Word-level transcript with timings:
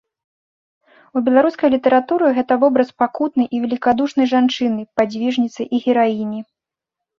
У 1.19 1.21
беларускай 1.27 1.69
літаратуры 1.75 2.31
гэта 2.39 2.57
вобраз 2.65 2.89
пакутнай 3.03 3.47
і 3.59 3.61
велікадушнай 3.67 4.27
жанчыны, 4.35 4.81
падзвіжніцы 4.97 5.61
і 5.75 5.85
гераіні. 5.87 6.45